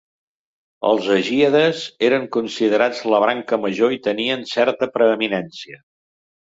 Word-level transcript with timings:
Els 0.91 1.09
agíades 1.15 1.83
eren 2.07 2.25
considerats 2.37 3.03
la 3.15 3.21
branca 3.27 3.63
major 3.69 3.97
i 3.99 4.03
tenien 4.11 4.45
certa 4.57 4.91
preeminència. 4.99 5.83